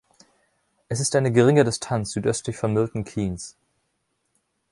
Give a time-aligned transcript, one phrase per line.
[0.87, 3.55] Es ist eine geringe Distanz südöstlich von Milton Keynes.